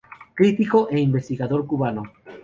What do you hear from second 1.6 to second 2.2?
cubano.